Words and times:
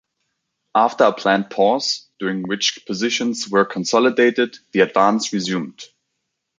After 0.73 1.03
a 1.03 1.13
planned 1.13 1.51
pause, 1.51 2.07
during 2.17 2.41
which 2.41 2.79
positions 2.87 3.47
were 3.47 3.65
consolidated, 3.65 4.57
the 4.71 4.79
advance 4.79 5.31
resumed. 5.31 5.79